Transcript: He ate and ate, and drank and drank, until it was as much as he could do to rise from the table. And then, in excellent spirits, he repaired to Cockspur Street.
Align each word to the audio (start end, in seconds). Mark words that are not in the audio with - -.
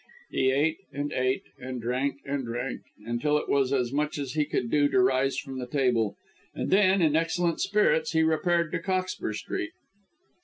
He 0.31 0.49
ate 0.49 0.79
and 0.91 1.13
ate, 1.13 1.43
and 1.59 1.79
drank 1.79 2.21
and 2.25 2.43
drank, 2.43 2.81
until 3.05 3.37
it 3.37 3.47
was 3.47 3.71
as 3.71 3.93
much 3.93 4.17
as 4.17 4.31
he 4.31 4.45
could 4.45 4.71
do 4.71 4.89
to 4.89 4.99
rise 4.99 5.37
from 5.37 5.59
the 5.59 5.67
table. 5.67 6.15
And 6.55 6.71
then, 6.71 7.03
in 7.03 7.15
excellent 7.15 7.61
spirits, 7.61 8.13
he 8.13 8.23
repaired 8.23 8.71
to 8.71 8.79
Cockspur 8.79 9.33
Street. 9.33 9.73